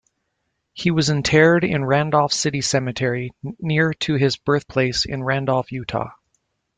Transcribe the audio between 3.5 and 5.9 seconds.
near to his birthplace in Randolph,